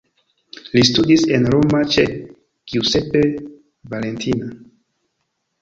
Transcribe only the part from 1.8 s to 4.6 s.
ĉe Giuseppe Valentina.